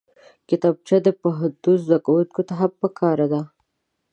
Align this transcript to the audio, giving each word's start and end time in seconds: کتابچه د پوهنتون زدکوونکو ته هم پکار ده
کتابچه 0.49 0.97
د 1.05 1.07
پوهنتون 1.21 1.75
زدکوونکو 1.87 2.41
ته 2.47 2.53
هم 2.59 2.71
پکار 2.81 3.19
ده 3.31 3.41